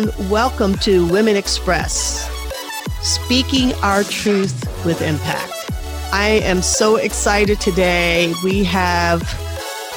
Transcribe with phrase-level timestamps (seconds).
[0.00, 2.30] and welcome to Women Express,
[3.02, 5.52] speaking our truth with impact.
[6.10, 8.32] I am so excited today.
[8.42, 9.20] We have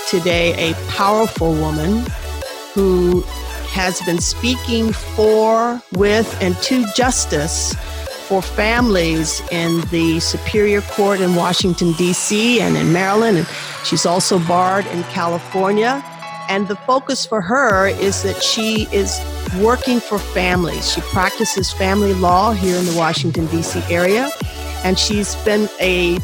[0.09, 2.05] today a powerful woman
[2.73, 3.21] who
[3.71, 7.73] has been speaking for, with, and to justice
[8.27, 13.38] for families in the Superior Court in Washington, D.C., and in Maryland.
[13.38, 13.48] And
[13.85, 16.04] she's also barred in California.
[16.53, 19.20] And the focus for her is that she is
[19.59, 20.94] working for families.
[20.94, 23.81] She practices family law here in the Washington, D.C.
[23.89, 24.30] area.
[24.84, 26.20] And she's been a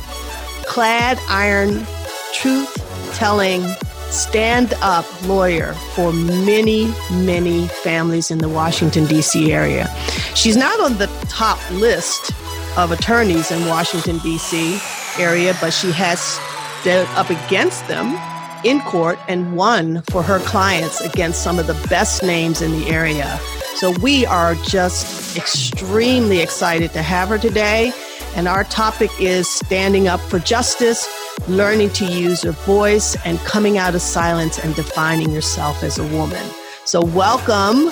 [0.67, 1.83] clad iron
[2.31, 2.71] truth
[3.15, 3.63] telling
[4.11, 9.51] stand up lawyer for many, many families in the Washington, D.C.
[9.51, 9.87] area.
[10.35, 12.33] She's not on the top list
[12.77, 14.79] of attorneys in Washington, D.C.
[15.17, 16.21] area, but she has
[16.81, 18.15] stood up against them
[18.63, 22.87] in court and won for her clients against some of the best names in the
[22.89, 23.39] area.
[23.75, 27.93] So we are just extremely excited to have her today.
[28.35, 31.07] And our topic is standing up for justice,
[31.47, 36.07] learning to use your voice, and coming out of silence and defining yourself as a
[36.15, 36.45] woman.
[36.85, 37.91] So, welcome,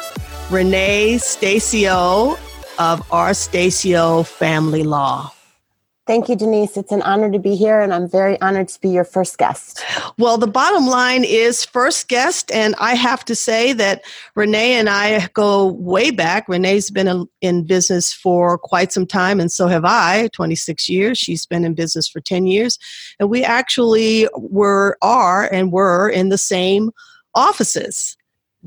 [0.52, 2.38] Renee Stasio
[2.78, 3.32] of R.
[3.32, 5.32] Stasio Family Law.
[6.08, 6.78] Thank you, Denise.
[6.78, 9.84] It's an honor to be here, and I'm very honored to be your first guest.
[10.18, 14.90] Well, the bottom line is first guest, and I have to say that Renee and
[14.90, 16.48] I go way back.
[16.48, 21.18] Renee's been in business for quite some time, and so have I 26 years.
[21.18, 22.80] She's been in business for 10 years,
[23.20, 26.90] and we actually were, are, and were in the same
[27.36, 28.16] offices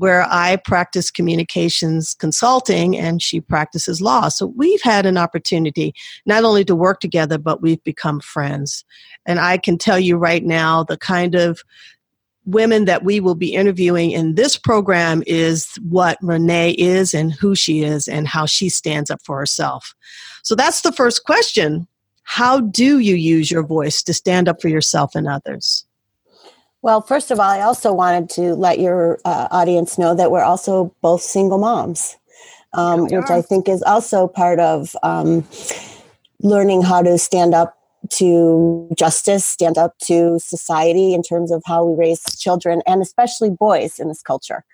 [0.01, 4.29] where I practice communications consulting and she practices law.
[4.29, 5.93] So we've had an opportunity
[6.25, 8.83] not only to work together, but we've become friends.
[9.27, 11.61] And I can tell you right now the kind of
[12.45, 17.53] women that we will be interviewing in this program is what Renee is and who
[17.53, 19.93] she is and how she stands up for herself.
[20.41, 21.87] So that's the first question.
[22.23, 25.85] How do you use your voice to stand up for yourself and others?
[26.83, 30.43] Well, first of all, I also wanted to let your uh, audience know that we're
[30.43, 32.17] also both single moms,
[32.73, 35.47] um, which I think is also part of um,
[36.41, 37.77] learning how to stand up
[38.09, 43.51] to justice, stand up to society in terms of how we raise children and especially
[43.51, 44.65] boys in this culture.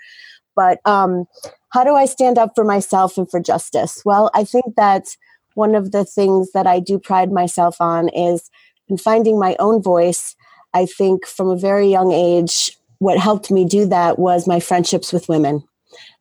[0.56, 1.26] But um,
[1.70, 4.02] how do I stand up for myself and for justice?
[4.06, 5.18] Well, I think that
[5.56, 8.50] one of the things that I do pride myself on is
[8.88, 10.36] in finding my own voice
[10.78, 15.12] I think from a very young age, what helped me do that was my friendships
[15.12, 15.64] with women.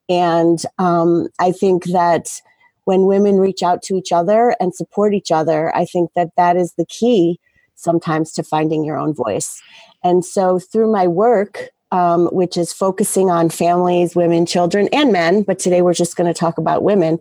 [0.09, 2.41] And um, I think that
[2.85, 6.57] when women reach out to each other and support each other, I think that that
[6.57, 7.39] is the key
[7.75, 9.61] sometimes to finding your own voice.
[10.03, 15.43] And so through my work, um, which is focusing on families, women, children, and men,
[15.43, 17.19] but today we're just going to talk about women.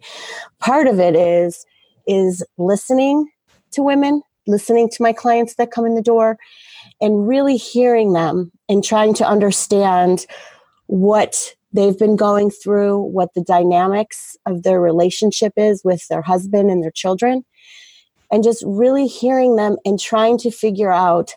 [0.59, 1.65] Part of it is
[2.07, 3.27] is listening
[3.71, 6.37] to women, listening to my clients that come in the door,
[7.01, 10.25] and really hearing them and trying to understand
[10.87, 16.71] what they've been going through, what the dynamics of their relationship is with their husband
[16.71, 17.43] and their children,
[18.31, 21.33] and just really hearing them and trying to figure out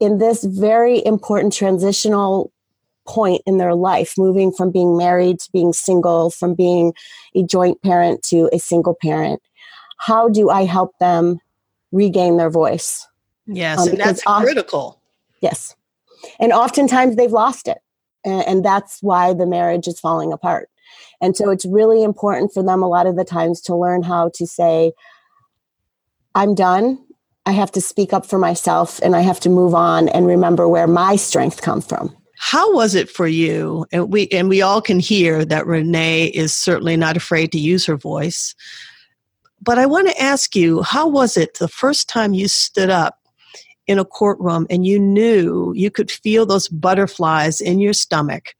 [0.00, 2.52] in this very important transitional
[3.06, 6.92] point in their life, moving from being married to being single, from being
[7.34, 9.42] a joint parent to a single parent.
[9.98, 11.38] How do I help them
[11.94, 13.06] regain their voice?
[13.46, 15.00] Yes, um, and that's critical.
[15.40, 15.74] Yes.
[16.40, 17.78] And oftentimes they've lost it.
[18.24, 20.70] And, and that's why the marriage is falling apart.
[21.20, 24.30] And so it's really important for them a lot of the times to learn how
[24.34, 24.92] to say,
[26.34, 26.98] I'm done.
[27.46, 30.66] I have to speak up for myself and I have to move on and remember
[30.66, 32.14] where my strength comes from.
[32.38, 33.86] How was it for you?
[33.92, 37.86] And we and we all can hear that Renee is certainly not afraid to use
[37.86, 38.54] her voice.
[39.62, 43.18] But I want to ask you, how was it the first time you stood up
[43.86, 48.54] in a courtroom and you knew you could feel those butterflies in your stomach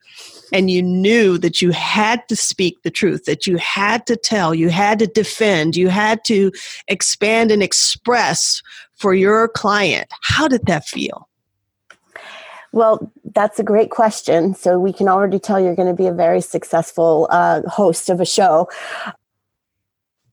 [0.52, 4.54] and you knew that you had to speak the truth, that you had to tell,
[4.54, 6.52] you had to defend, you had to
[6.88, 8.62] expand and express
[8.96, 10.12] for your client.
[10.22, 11.28] How did that feel?
[12.72, 14.54] Well, that's a great question.
[14.54, 18.20] So we can already tell you're going to be a very successful uh, host of
[18.20, 18.68] a show.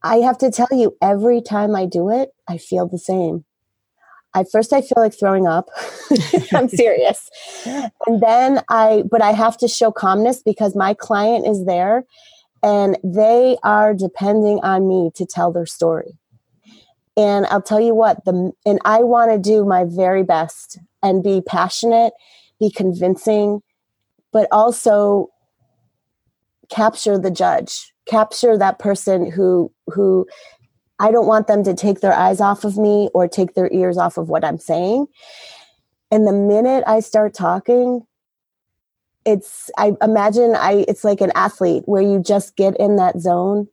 [0.04, 3.46] I have to tell you, every time I do it, I feel the same.
[4.34, 5.70] I first I feel like throwing up.
[6.54, 7.30] I'm serious.
[7.66, 12.06] And then I but I have to show calmness because my client is there
[12.64, 16.18] and they are depending on me to tell their story.
[17.18, 21.24] And I'll tell you what, the and I want to do my very best and
[21.24, 22.14] be passionate,
[22.60, 23.62] be convincing,
[24.32, 25.28] but also
[26.70, 30.28] capture the judge, capture that person who who
[31.00, 33.98] I don't want them to take their eyes off of me or take their ears
[33.98, 35.08] off of what I'm saying.
[36.12, 38.02] And the minute I start talking,
[39.26, 43.68] it's I imagine I it's like an athlete where you just get in that zone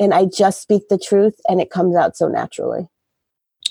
[0.00, 2.88] and I just speak the truth and it comes out so naturally.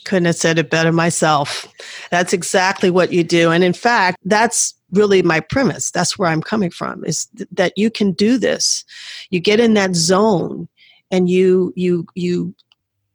[0.04, 1.68] Couldn't have said it better myself.
[2.12, 3.50] That's exactly what you do.
[3.50, 5.92] And in fact, that's really my premise.
[5.92, 8.84] That's where I'm coming from is th- that you can do this.
[9.30, 10.68] You get in that zone
[11.12, 12.56] and you you you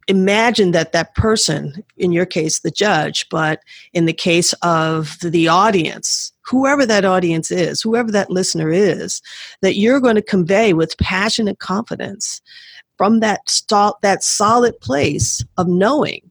[0.09, 3.61] imagine that that person in your case the judge but
[3.93, 9.23] in the case of the audience whoever that audience is whoever that listener is
[9.63, 12.41] that you're going to convey with passionate confidence
[12.97, 16.31] from that st- that solid place of knowing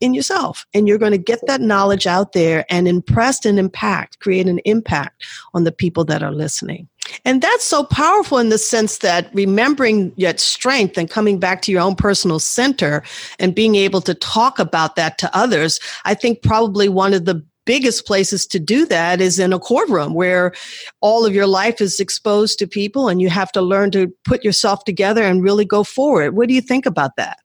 [0.00, 4.18] in yourself and you're going to get that knowledge out there and impress and impact
[4.20, 5.24] create an impact
[5.54, 6.88] on the people that are listening
[7.24, 11.72] and that's so powerful in the sense that remembering yet strength and coming back to
[11.72, 13.02] your own personal center
[13.38, 17.44] and being able to talk about that to others i think probably one of the
[17.68, 20.54] biggest places to do that is in a courtroom where
[21.02, 24.42] all of your life is exposed to people and you have to learn to put
[24.42, 26.34] yourself together and really go forward.
[26.34, 27.40] What do you think about that?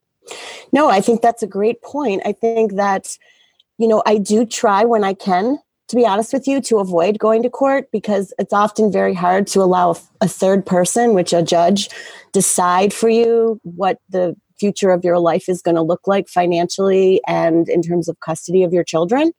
[0.71, 2.21] No, I think that's a great point.
[2.25, 3.17] I think that,
[3.77, 5.59] you know, I do try when I can,
[5.89, 9.47] to be honest with you, to avoid going to court because it's often very hard
[9.47, 11.89] to allow a third person, which a judge,
[12.31, 17.21] decide for you what the future of your life is going to look like financially
[17.27, 19.31] and in terms of custody of your children.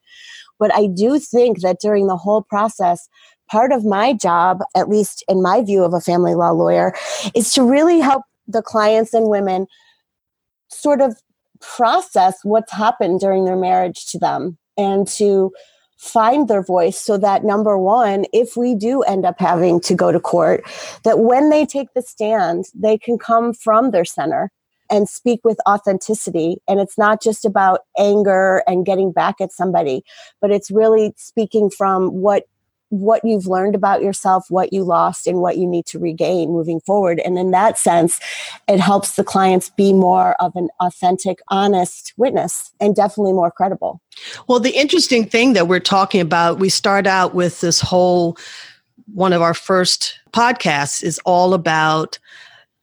[0.58, 3.08] But I do think that during the whole process,
[3.50, 6.94] part of my job, at least in my view of a family law lawyer,
[7.34, 9.66] is to really help the clients and women
[10.74, 11.16] sort of
[11.60, 15.52] process what's happened during their marriage to them and to
[15.96, 20.12] find their voice so that number one if we do end up having to go
[20.12, 20.62] to court
[21.04, 24.50] that when they take the stand they can come from their center
[24.90, 26.58] and speak with authenticity.
[26.68, 30.02] And it's not just about anger and getting back at somebody,
[30.40, 32.44] but it's really speaking from what
[33.00, 36.80] what you've learned about yourself, what you lost, and what you need to regain moving
[36.80, 37.20] forward.
[37.24, 38.20] And in that sense,
[38.68, 44.00] it helps the clients be more of an authentic, honest witness and definitely more credible.
[44.48, 48.36] Well, the interesting thing that we're talking about, we start out with this whole
[49.12, 52.18] one of our first podcasts is all about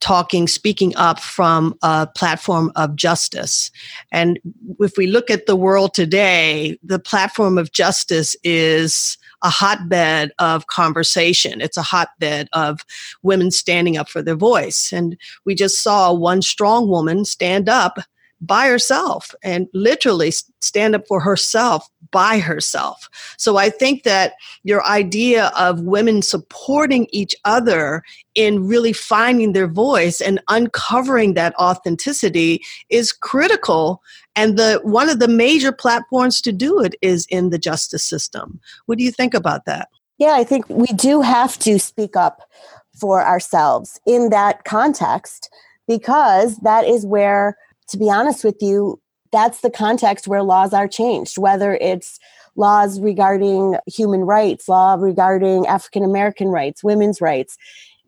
[0.01, 3.71] talking, speaking up from a platform of justice.
[4.11, 4.39] And
[4.79, 10.67] if we look at the world today, the platform of justice is a hotbed of
[10.67, 11.61] conversation.
[11.61, 12.81] It's a hotbed of
[13.23, 14.91] women standing up for their voice.
[14.91, 17.99] And we just saw one strong woman stand up
[18.41, 23.09] by herself and literally stand up for herself by herself.
[23.37, 28.03] So I think that your idea of women supporting each other
[28.35, 34.01] in really finding their voice and uncovering that authenticity is critical
[34.35, 38.59] and the one of the major platforms to do it is in the justice system.
[38.85, 39.89] What do you think about that?
[40.17, 42.41] Yeah, I think we do have to speak up
[42.99, 45.49] for ourselves in that context
[45.87, 47.57] because that is where
[47.91, 48.99] to be honest with you,
[49.31, 52.19] that's the context where laws are changed, whether it's
[52.55, 57.57] laws regarding human rights, law regarding African American rights, women's rights.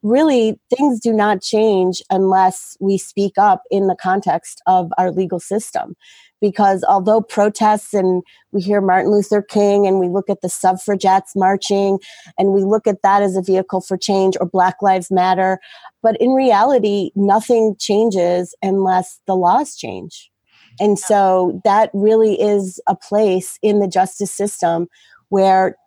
[0.01, 5.39] Really, things do not change unless we speak up in the context of our legal
[5.39, 5.95] system.
[6.41, 11.37] Because although protests and we hear Martin Luther King and we look at the suffragettes
[11.37, 11.99] marching
[12.37, 15.57] and we look at that as a vehicle for change or Black Lives Matter,
[16.01, 20.32] but in reality, nothing changes unless the laws change.
[20.79, 24.87] And so that really is a place in the justice system
[25.29, 25.77] where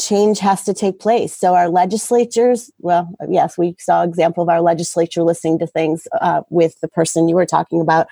[0.00, 1.36] change has to take place.
[1.36, 6.42] So our legislatures, well, yes, we saw example of our legislature listening to things uh,
[6.48, 8.06] with the person you were talking about,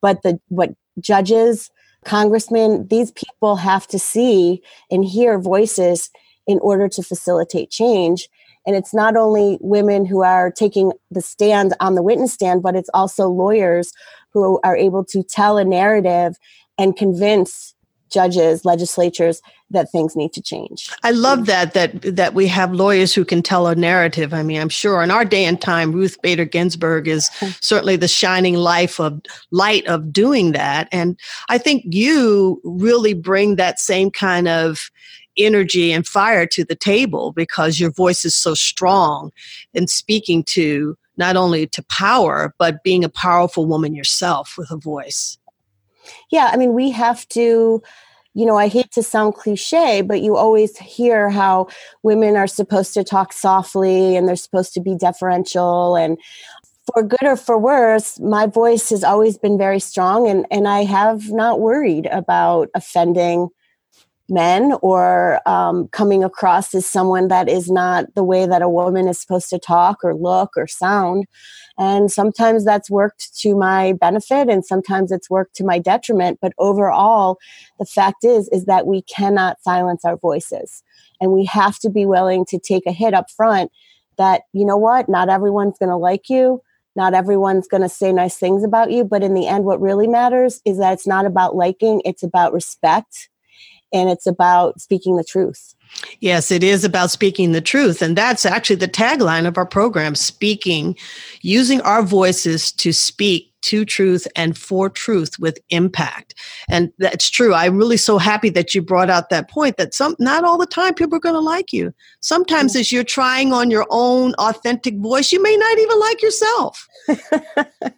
[0.00, 1.70] but the what judges,
[2.04, 6.10] congressmen, these people have to see and hear voices
[6.46, 8.28] in order to facilitate change.
[8.66, 12.74] And it's not only women who are taking the stand on the witness stand, but
[12.74, 13.92] it's also lawyers
[14.34, 16.36] who are able to tell a narrative
[16.76, 17.74] and convince
[18.10, 20.88] judges, legislatures that things need to change.
[21.02, 24.32] I love that that that we have lawyers who can tell a narrative.
[24.32, 27.28] I mean, I'm sure in our day and time, Ruth Bader Ginsburg is
[27.60, 30.88] certainly the shining life of light of doing that.
[30.92, 34.90] And I think you really bring that same kind of
[35.36, 39.32] energy and fire to the table because your voice is so strong
[39.72, 44.76] in speaking to not only to power, but being a powerful woman yourself with a
[44.76, 45.38] voice.
[46.30, 47.82] Yeah, I mean, we have to
[48.36, 51.68] you know, I hate to sound cliche, but you always hear how
[52.02, 55.94] women are supposed to talk softly and they're supposed to be deferential.
[55.94, 56.18] And
[56.92, 60.84] for good or for worse, my voice has always been very strong, and, and I
[60.84, 63.48] have not worried about offending
[64.28, 69.06] men or um, coming across as someone that is not the way that a woman
[69.06, 71.26] is supposed to talk or look or sound.
[71.76, 76.38] And sometimes that's worked to my benefit and sometimes it's worked to my detriment.
[76.40, 77.38] But overall,
[77.78, 80.82] the fact is, is that we cannot silence our voices
[81.20, 83.70] and we have to be willing to take a hit up front
[84.16, 86.62] that, you know what, not everyone's going to like you.
[86.96, 90.06] Not everyone's going to say nice things about you, but in the end, what really
[90.06, 93.28] matters is that it's not about liking, it's about respect
[93.94, 95.74] and it's about speaking the truth.
[96.20, 98.02] Yes, it is about speaking the truth.
[98.02, 100.96] And that's actually the tagline of our program speaking,
[101.40, 106.34] using our voices to speak to truth and for truth with impact.
[106.68, 107.54] And that's true.
[107.54, 110.66] I'm really so happy that you brought out that point that some not all the
[110.66, 111.94] time people are going to like you.
[112.20, 112.80] Sometimes mm-hmm.
[112.80, 116.88] as you're trying on your own authentic voice, you may not even like yourself.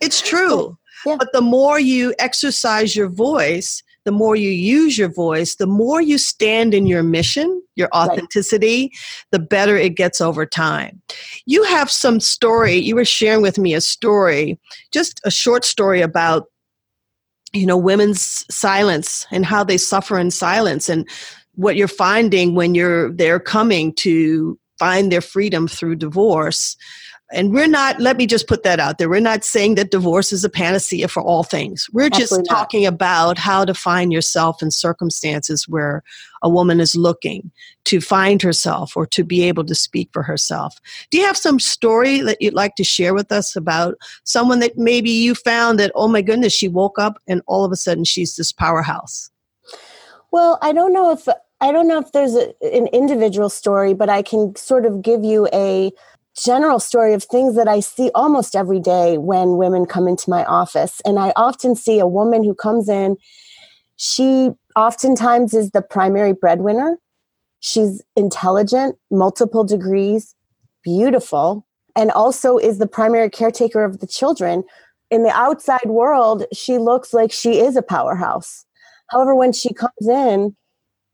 [0.00, 0.79] it's true.
[1.05, 1.17] Yeah.
[1.19, 6.00] But the more you exercise your voice, the more you use your voice, the more
[6.00, 8.90] you stand in your mission, your authenticity, right.
[9.32, 11.02] the better it gets over time.
[11.44, 14.60] You have some story, you were sharing with me a story,
[14.92, 16.46] just a short story about
[17.52, 21.08] you know women's silence and how they suffer in silence and
[21.56, 26.76] what you're finding when you're they're coming to find their freedom through divorce
[27.33, 29.09] and we're not, let me just put that out there.
[29.09, 31.87] We're not saying that divorce is a panacea for all things.
[31.92, 32.92] We're Absolutely just talking not.
[32.92, 36.04] about how to find yourself in circumstances where
[36.42, 37.50] a woman is looking
[37.87, 40.78] to find herself or to be able to speak for herself.
[41.11, 44.78] Do you have some story that you'd like to share with us about someone that
[44.78, 48.04] maybe you found that, oh my goodness, she woke up and all of a sudden
[48.04, 49.30] she's this powerhouse?
[50.30, 51.26] Well, I don't know if
[51.61, 55.25] I don't know if there's a, an individual story, but I can sort of give
[55.25, 55.90] you a
[56.43, 60.45] general story of things that I see almost every day when women come into my
[60.45, 61.00] office.
[61.05, 63.16] And I often see a woman who comes in,
[63.97, 66.99] she oftentimes is the primary breadwinner.
[67.61, 70.35] She's intelligent, multiple degrees,
[70.85, 71.66] beautiful,
[71.97, 74.62] and also is the primary caretaker of the children.
[75.11, 78.64] In the outside world, she looks like she is a powerhouse.
[79.09, 80.55] However, when she comes in,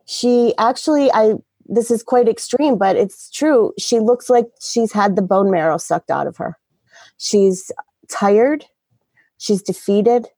[0.07, 1.35] she actually, I
[1.67, 3.73] this is quite extreme, but it's true.
[3.79, 6.59] She looks like she's had the bone marrow sucked out of her.
[7.19, 7.71] She's
[8.11, 8.65] tired,
[9.39, 10.29] she's defeated,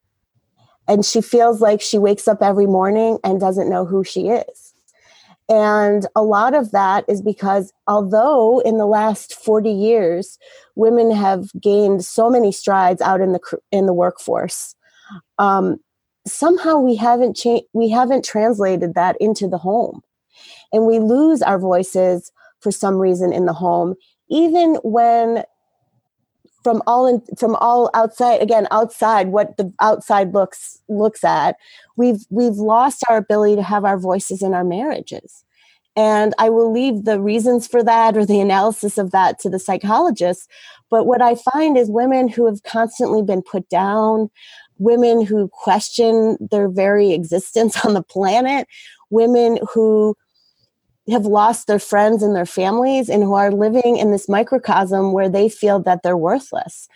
[0.87, 4.75] and she feels like she wakes up every morning and doesn't know who she is.
[5.49, 10.39] And a lot of that is because although in the last 40 years
[10.75, 14.75] women have gained so many strides out in the in the workforce,
[15.39, 15.79] um,
[16.27, 20.01] somehow we haven't changed we haven't translated that into the home
[20.75, 23.95] and we lose our voices for some reason in the home
[24.29, 25.45] even when
[26.65, 31.57] from all in, from all outside again outside what the outside looks looks at
[31.97, 35.45] we've we've lost our ability to have our voices in our marriages.
[35.97, 39.61] And i will leave the reasons for that or the analysis of that to the
[39.61, 40.49] psychologists
[40.91, 44.31] but what i find is women who have constantly been put down
[44.79, 48.67] women who question their very existence on the planet
[49.11, 50.17] women who
[51.11, 55.29] have lost their friends and their families and who are living in this microcosm where
[55.29, 56.89] they feel that they're worthless.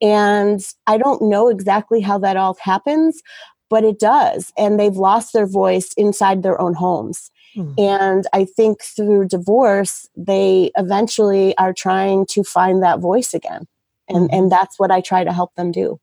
[0.00, 3.22] And I don't know exactly how that all happens,
[3.68, 4.52] but it does.
[4.56, 7.30] And they've lost their voice inside their own homes.
[7.56, 7.74] Mm.
[7.78, 13.66] And I think through divorce, they eventually are trying to find that voice again.
[14.08, 14.38] And, mm.
[14.38, 15.98] and that's what I try to help them do.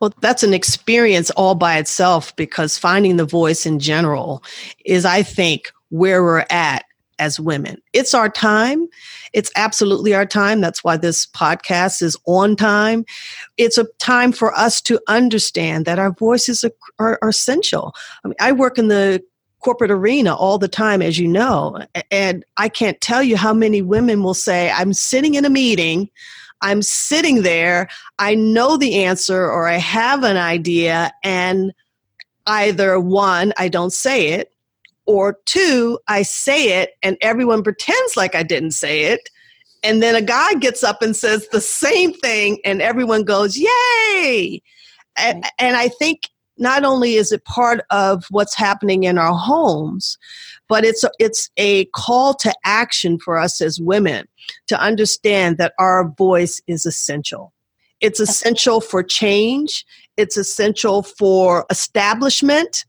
[0.00, 4.42] Well, that's an experience all by itself because finding the voice in general
[4.84, 6.84] is, I think, where we're at
[7.18, 7.80] as women.
[7.92, 8.86] It's our time.
[9.32, 10.60] It's absolutely our time.
[10.60, 13.04] That's why this podcast is on time.
[13.56, 17.94] It's a time for us to understand that our voices are, are, are essential.
[18.24, 19.22] I, mean, I work in the
[19.60, 21.78] corporate arena all the time, as you know,
[22.10, 26.08] and I can't tell you how many women will say, I'm sitting in a meeting.
[26.62, 31.72] I'm sitting there, I know the answer or I have an idea, and
[32.46, 34.52] either one, I don't say it,
[35.06, 39.30] or two, I say it and everyone pretends like I didn't say it.
[39.82, 44.62] And then a guy gets up and says the same thing and everyone goes, Yay!
[45.16, 45.48] And, mm.
[45.58, 46.22] and I think
[46.58, 50.18] not only is it part of what's happening in our homes,
[50.68, 54.26] but it's a, it's a call to action for us as women
[54.66, 57.52] to understand that our voice is essential.
[58.00, 59.84] It's essential for change.
[60.16, 62.84] It's essential for establishment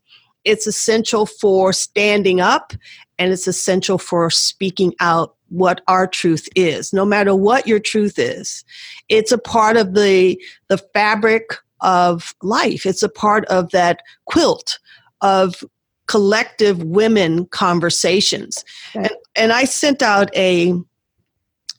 [0.48, 2.72] it's essential for standing up
[3.18, 6.92] and it's essential for speaking out what our truth is.
[6.92, 8.64] No matter what your truth is
[9.08, 12.86] it's a part of the the fabric of life.
[12.86, 14.78] It's a part of that quilt
[15.20, 15.62] of
[16.06, 18.64] collective women conversations.
[18.94, 19.10] Right.
[19.10, 20.72] and, and i sent out a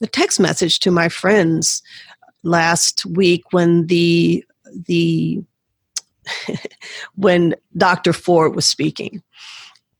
[0.01, 1.81] a text message to my friends
[2.43, 4.45] last week when the
[4.85, 5.43] the
[7.15, 8.13] when Dr.
[8.13, 9.21] Ford was speaking.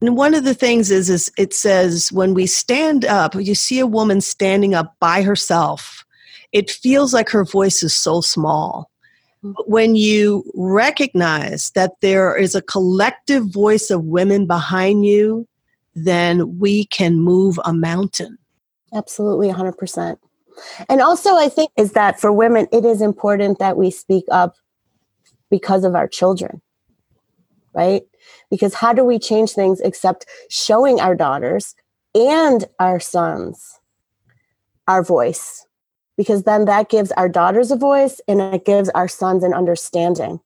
[0.02, 3.80] And one of the things is, is it says when we stand up, you see
[3.80, 6.06] a woman standing up by herself,
[6.52, 8.90] it feels like her voice is so small.
[9.44, 9.54] Mm.
[9.56, 15.48] But when you recognize that there is a collective voice of women behind you,
[15.96, 18.38] then we can move a mountain.
[18.94, 20.18] Absolutely, 100%.
[20.88, 24.56] And also, I think is that for women, it is important that we speak up
[25.50, 26.62] because of our children,
[27.74, 28.03] right?
[28.50, 31.75] Because how do we change things except showing our daughters
[32.15, 33.79] and our sons
[34.88, 35.65] our voice?
[36.18, 40.39] Because then that gives our daughters a voice and it gives our sons an understanding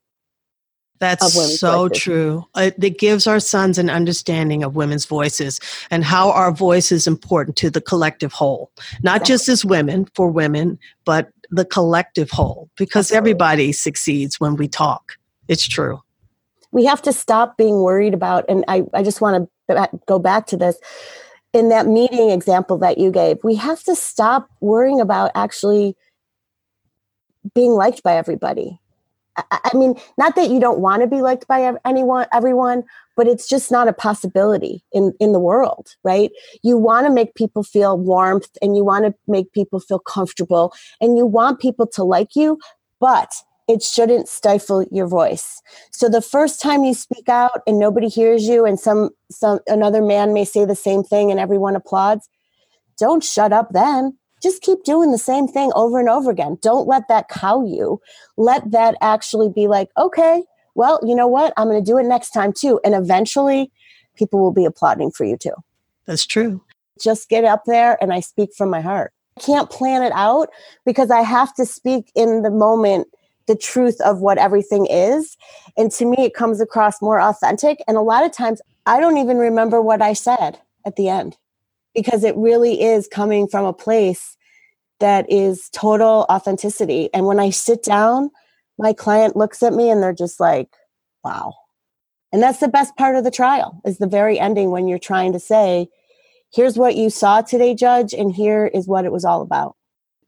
[1.04, 2.04] that's so voices.
[2.04, 2.46] true.
[2.56, 5.60] It, it, gives our sons an understanding of women's voices
[5.92, 9.26] and how our voice is important to the collective whole, not exactly.
[9.26, 13.18] just as women for women, but the collective whole, because Absolutely.
[13.18, 15.14] everybody succeeds when we talk.
[15.48, 16.02] It's true.
[16.72, 20.48] We have to stop being worried about, and I, I just want to go back
[20.48, 20.78] to this.
[21.54, 25.96] In that meeting example that you gave, we have to stop worrying about actually
[27.54, 28.80] being liked by everybody
[29.36, 32.84] I mean, not that you don't want to be liked by anyone, everyone,
[33.16, 36.32] but it's just not a possibility in, in the world, right?
[36.62, 40.74] You want to make people feel warmth and you want to make people feel comfortable
[41.02, 42.60] and you want people to like you,
[43.00, 43.34] but
[43.68, 45.62] it shouldn't stifle your voice.
[45.92, 50.02] So the first time you speak out and nobody hears you and some some another
[50.02, 52.30] man may say the same thing and everyone applauds,
[52.98, 56.58] don't shut up then just keep doing the same thing over and over again.
[56.62, 58.02] Don't let that cow you.
[58.38, 60.44] Let that actually be like, okay,
[60.76, 61.54] well, you know what?
[61.56, 62.80] I'm going to do it next time too.
[62.84, 63.72] And eventually
[64.16, 65.54] people will be applauding for you too.
[66.06, 66.62] That's true.
[67.02, 69.14] Just get up there and I speak from my heart.
[69.38, 70.50] I can't plan it out
[70.86, 73.08] because I have to speak in the moment
[73.48, 75.38] the truth of what everything is.
[75.78, 77.84] And to me, it comes across more authentic.
[77.88, 81.38] And a lot of times I don't even remember what I said at the end
[81.94, 84.38] because it really is coming from a place
[85.00, 87.10] that is total authenticity.
[87.14, 88.32] And when I sit down,
[88.78, 90.70] my client looks at me and they're just like,
[91.24, 91.54] wow.
[92.32, 95.34] And that's the best part of the trial is the very ending when you're trying
[95.34, 95.88] to say,
[96.54, 99.76] here's what you saw today, judge, and here is what it was all about.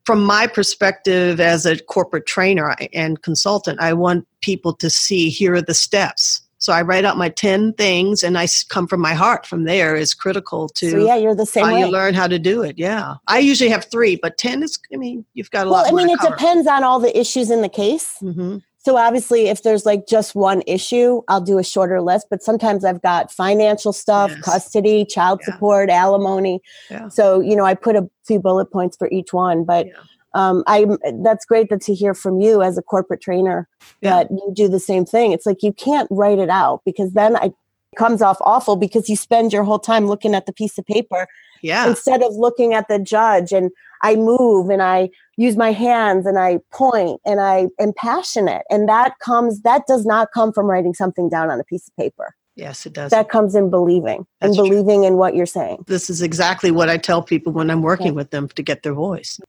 [0.06, 5.56] From my perspective as a corporate trainer and consultant, I want people to see here
[5.56, 9.14] are the steps so I write out my 10 things and I come from my
[9.14, 11.80] heart from there is critical to so yeah, you're the same how way.
[11.82, 12.78] you learn how to do it.
[12.78, 13.16] Yeah.
[13.28, 16.02] I usually have three, but 10 is, I mean, you've got a well, lot Well,
[16.02, 16.36] I mean, it cover.
[16.36, 18.18] depends on all the issues in the case.
[18.22, 18.58] Mm-hmm.
[18.78, 22.28] So obviously, if there's like just one issue, I'll do a shorter list.
[22.30, 24.42] But sometimes I've got financial stuff, yes.
[24.42, 25.54] custody, child yeah.
[25.54, 26.62] support, alimony.
[26.92, 27.08] Yeah.
[27.08, 29.64] So you know, I put a few bullet points for each one.
[29.64, 29.94] But yeah
[30.36, 30.86] um, I
[31.24, 33.68] that's great that to hear from you as a corporate trainer
[34.02, 34.10] yeah.
[34.10, 35.32] that you do the same thing.
[35.32, 37.54] It's like you can't write it out because then I, it
[37.96, 41.28] comes off awful because you spend your whole time looking at the piece of paper
[41.62, 41.88] yeah.
[41.88, 43.72] instead of looking at the judge and
[44.02, 48.90] I move and I use my hands and I point and I am passionate and
[48.90, 52.36] that comes that does not come from writing something down on a piece of paper.
[52.56, 53.12] Yes, it does.
[53.12, 55.08] That comes in believing That's and believing true.
[55.08, 55.84] in what you're saying.
[55.88, 58.94] This is exactly what I tell people when I'm working with them to get their
[58.94, 59.42] voice.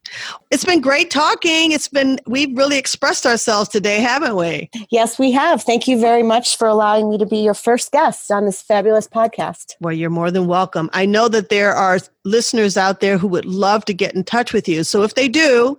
[0.51, 1.71] It's been great talking.
[1.71, 4.71] It's been, we've really expressed ourselves today, haven't we?
[4.91, 5.63] Yes, we have.
[5.63, 9.07] Thank you very much for allowing me to be your first guest on this fabulous
[9.07, 9.75] podcast.
[9.81, 10.91] Well, you're more than welcome.
[10.93, 14.53] I know that there are listeners out there who would love to get in touch
[14.53, 14.83] with you.
[14.83, 15.79] So if they do,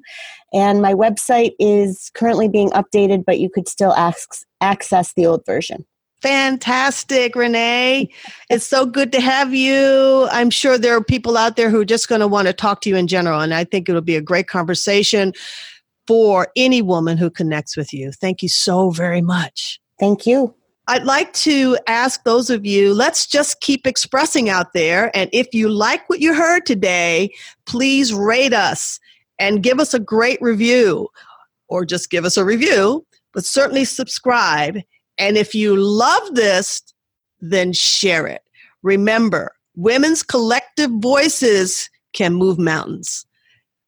[0.55, 5.85] And my website is currently being updated, but you could still access the old version.
[6.22, 8.08] Fantastic, Renee.
[8.48, 10.28] It's so good to have you.
[10.30, 12.80] I'm sure there are people out there who are just going to want to talk
[12.82, 15.32] to you in general, and I think it'll be a great conversation
[16.06, 18.12] for any woman who connects with you.
[18.12, 19.80] Thank you so very much.
[19.98, 20.54] Thank you.
[20.88, 25.16] I'd like to ask those of you, let's just keep expressing out there.
[25.16, 27.30] And if you like what you heard today,
[27.66, 29.00] please rate us
[29.38, 31.08] and give us a great review
[31.68, 34.78] or just give us a review, but certainly subscribe.
[35.22, 36.82] And if you love this,
[37.40, 38.42] then share it.
[38.82, 43.24] Remember, women's collective voices can move mountains.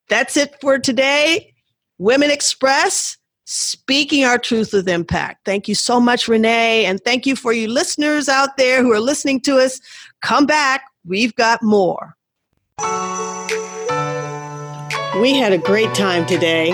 [0.09, 1.53] That's it for today.
[1.99, 5.45] Women Express, speaking our truth with impact.
[5.45, 6.87] Thank you so much, Renee.
[6.87, 9.81] And thank you for you listeners out there who are listening to us.
[10.23, 12.17] Come back, we've got more.
[15.21, 16.71] We had a great time today.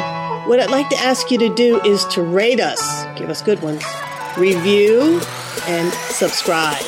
[0.46, 3.62] What I'd like to ask you to do is to rate us, give us good
[3.62, 3.82] ones,
[4.36, 5.20] review,
[5.66, 6.82] and subscribe.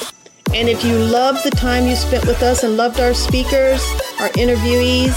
[0.55, 3.83] And if you love the time you spent with us and loved our speakers,
[4.21, 5.13] our interviewees,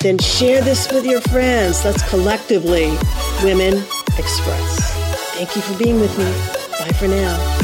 [0.00, 1.84] then share this with your friends.
[1.84, 2.96] Let's collectively
[3.42, 3.74] Women
[4.18, 4.94] Express.
[5.34, 6.24] Thank you for being with me.
[6.78, 7.59] Bye for now.